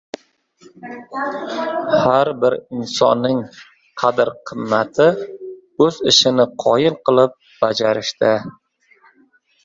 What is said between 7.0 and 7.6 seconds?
qilib